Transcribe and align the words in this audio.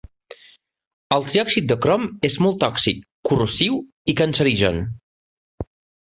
El 1.17 1.25
triòxid 1.25 1.67
de 1.71 1.75
crom 1.85 2.07
és 2.29 2.37
molt 2.45 2.57
tòxic, 2.63 3.03
corrosiu 3.29 3.77
i 4.13 4.15
cancerigen. 4.23 4.81